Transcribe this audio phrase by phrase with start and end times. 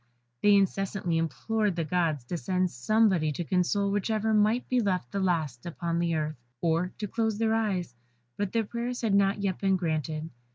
[0.41, 5.19] They incessantly implored the gods to send somebody to console whichever might be left the
[5.19, 7.93] last upon earth, or to close their eyes,
[8.35, 10.31] but their prayers had not yet been granted.